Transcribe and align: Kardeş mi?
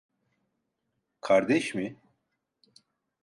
Kardeş 1.21 1.75
mi? 1.75 1.97